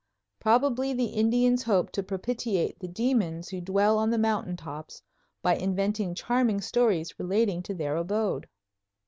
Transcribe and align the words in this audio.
Probably 0.39 0.93
the 0.93 1.05
Indians 1.13 1.61
hope 1.61 1.91
to 1.91 2.01
propitiate 2.01 2.79
the 2.79 2.87
demons 2.87 3.49
who 3.49 3.61
dwell 3.61 3.99
on 3.99 4.09
the 4.09 4.17
mountain 4.17 4.57
tops 4.57 5.03
by 5.43 5.55
inventing 5.55 6.15
charming 6.15 6.59
stories 6.59 7.19
relating 7.19 7.61
to 7.61 7.75
their 7.75 7.95
abode. 7.95 8.47